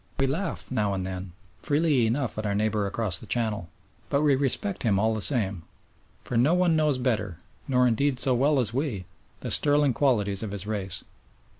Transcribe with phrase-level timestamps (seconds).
[0.19, 3.69] We laugh, now and then, freely enough at our neighbour across the Channel,
[4.09, 5.61] but we respect him all the same,
[6.23, 9.05] for no one knows better nor, indeed, so well as we
[9.41, 11.03] the sterling qualities of his race.